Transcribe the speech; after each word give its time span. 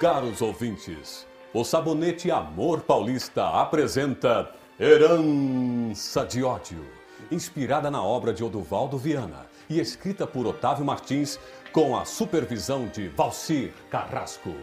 Caros 0.00 0.40
ouvintes, 0.40 1.26
o 1.52 1.62
Sabonete 1.62 2.30
Amor 2.30 2.80
Paulista 2.80 3.46
apresenta 3.50 4.50
Herança 4.80 6.24
de 6.24 6.42
Ódio, 6.42 6.86
inspirada 7.30 7.90
na 7.90 8.02
obra 8.02 8.32
de 8.32 8.42
Oduvaldo 8.42 8.96
Viana 8.96 9.44
e 9.68 9.78
escrita 9.78 10.26
por 10.26 10.46
Otávio 10.46 10.86
Martins 10.86 11.38
com 11.70 11.98
a 11.98 12.06
supervisão 12.06 12.88
de 12.88 13.08
Valcir 13.08 13.74
Carrasco. 13.90 14.54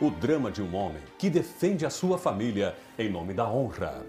O 0.00 0.08
drama 0.08 0.50
de 0.50 0.62
um 0.62 0.74
homem 0.74 1.02
que 1.18 1.28
defende 1.28 1.84
a 1.84 1.90
sua 1.90 2.16
família 2.16 2.74
em 2.98 3.10
nome 3.10 3.34
da 3.34 3.46
honra. 3.46 4.02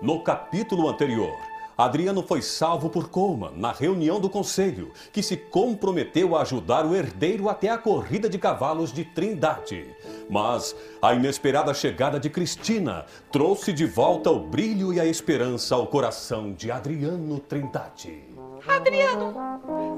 No 0.00 0.22
capítulo 0.22 0.88
anterior, 0.88 1.36
Adriano 1.80 2.22
foi 2.22 2.42
salvo 2.42 2.90
por 2.90 3.08
Coleman 3.08 3.52
na 3.56 3.72
reunião 3.72 4.20
do 4.20 4.28
conselho, 4.28 4.92
que 5.10 5.22
se 5.22 5.34
comprometeu 5.34 6.36
a 6.36 6.42
ajudar 6.42 6.84
o 6.84 6.94
herdeiro 6.94 7.48
até 7.48 7.70
a 7.70 7.78
corrida 7.78 8.28
de 8.28 8.38
cavalos 8.38 8.92
de 8.92 9.02
Trindade. 9.02 9.96
Mas 10.28 10.76
a 11.00 11.14
inesperada 11.14 11.72
chegada 11.72 12.20
de 12.20 12.28
Cristina 12.28 13.06
trouxe 13.32 13.72
de 13.72 13.86
volta 13.86 14.30
o 14.30 14.40
brilho 14.40 14.92
e 14.92 15.00
a 15.00 15.06
esperança 15.06 15.74
ao 15.74 15.86
coração 15.86 16.52
de 16.52 16.70
Adriano 16.70 17.40
Trindade. 17.40 18.24
Adriano, 18.68 19.34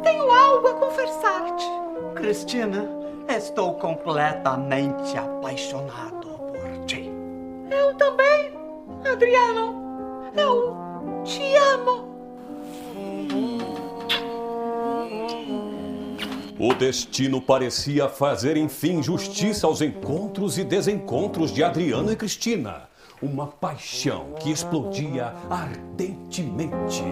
tenho 0.05 0.31
algo 0.31 0.69
a 0.69 0.75
confessar-te. 0.75 1.65
Cristina, 2.15 2.89
estou 3.29 3.75
completamente 3.75 5.19
apaixonado 5.19 6.29
por 6.29 6.85
ti. 6.87 7.11
Eu 7.69 7.93
também, 7.97 8.53
Adriano. 9.05 9.83
Eu 10.37 10.92
te 11.25 11.57
amo. 11.57 12.12
O 16.59 16.75
destino 16.75 17.41
parecia 17.41 18.09
fazer 18.09 18.56
enfim 18.56 19.03
justiça 19.03 19.67
aos 19.67 19.81
encontros 19.81 20.59
e 20.59 20.65
desencontros 20.65 21.53
de 21.53 21.65
Adriano 21.65 22.12
e 22.12 22.17
Cristina. 22.17 22.89
Uma 23.20 23.47
paixão 23.47 24.34
que 24.41 24.50
explodia 24.50 25.34
ardentemente. 25.48 27.03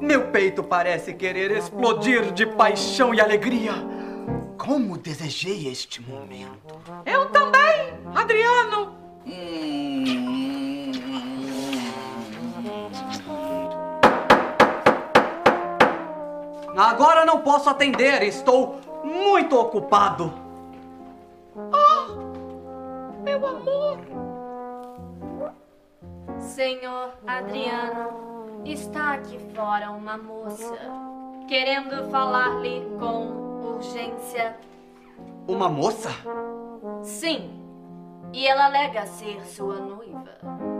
Meu 0.00 0.28
peito 0.28 0.62
parece 0.62 1.14
querer 1.14 1.50
explodir 1.50 2.32
de 2.32 2.46
paixão 2.46 3.14
e 3.14 3.20
alegria. 3.20 3.72
Como 4.58 4.98
desejei 4.98 5.68
este 5.68 6.02
momento. 6.02 6.78
Eu 7.06 7.30
também, 7.30 7.94
Adriano. 8.14 8.94
Agora 16.76 17.24
não 17.24 17.40
posso 17.40 17.70
atender, 17.70 18.22
estou 18.22 18.80
muito 19.04 19.56
ocupado. 19.58 20.32
Meu 23.22 23.46
amor. 23.46 23.98
Senhor 26.38 27.14
Adriano, 27.26 28.62
está 28.64 29.14
aqui 29.14 29.38
fora 29.54 29.90
uma 29.90 30.18
moça 30.18 30.74
querendo 31.48 32.10
falar-lhe 32.10 32.86
com 32.98 33.74
urgência. 33.76 34.56
Uma 35.46 35.68
moça? 35.68 36.10
Sim, 37.02 37.50
e 38.32 38.46
ela 38.46 38.66
alega 38.66 39.06
ser 39.06 39.44
sua 39.46 39.76
noiva. 39.76 40.24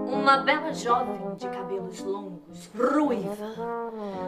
Uma 0.06 0.39
bela 0.39 0.73
jovem 0.73 1.34
de 1.36 1.48
cabelos 1.48 2.01
longos, 2.03 2.70
ruiva, 2.75 3.55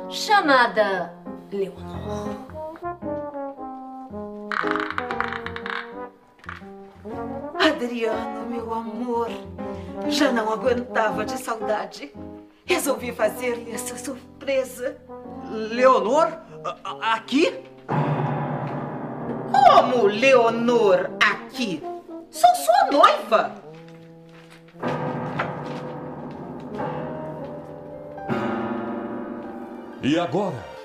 chamada 0.08 1.12
Leonor. 1.52 2.36
Adriano, 7.58 8.46
meu 8.48 8.72
amor. 8.74 9.28
Já 10.08 10.32
não 10.32 10.52
aguentava 10.52 11.24
de 11.24 11.38
saudade. 11.38 12.12
Resolvi 12.64 13.12
fazer-lhe 13.12 13.72
essa 13.72 13.96
surpresa. 13.96 14.96
Leonor? 15.50 16.28
Aqui? 17.00 17.62
Como 19.52 20.06
Leonor 20.06 21.10
aqui? 21.22 21.82
Sou 22.30 22.50
sua 22.54 22.90
noiva. 22.90 23.54
E 30.02 30.18
agora? 30.18 30.75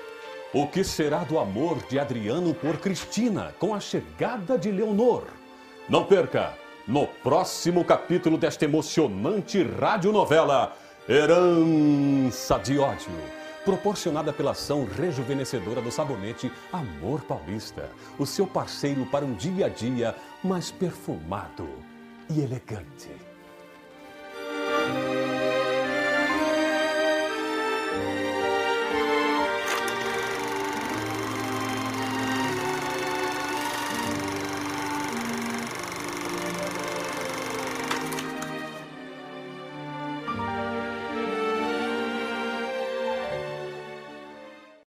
O 0.54 0.66
que 0.66 0.84
será 0.84 1.24
do 1.24 1.38
amor 1.38 1.78
de 1.88 1.98
Adriano 1.98 2.52
por 2.52 2.76
Cristina 2.76 3.54
com 3.58 3.74
a 3.74 3.80
chegada 3.80 4.58
de 4.58 4.70
Leonor? 4.70 5.24
Não 5.88 6.04
perca! 6.04 6.52
No 6.86 7.06
próximo 7.06 7.82
capítulo 7.82 8.36
desta 8.36 8.66
emocionante 8.66 9.62
radionovela 9.62 10.76
Herança 11.08 12.58
de 12.58 12.78
Ódio, 12.78 13.08
proporcionada 13.64 14.30
pela 14.30 14.50
ação 14.50 14.84
rejuvenescedora 14.84 15.80
do 15.80 15.90
sabonete 15.90 16.52
Amor 16.70 17.22
Paulista, 17.22 17.88
o 18.18 18.26
seu 18.26 18.46
parceiro 18.46 19.06
para 19.06 19.24
um 19.24 19.32
dia 19.32 19.66
a 19.66 19.68
dia 19.70 20.14
mais 20.44 20.70
perfumado 20.70 21.66
e 22.28 22.42
elegante. 22.42 23.31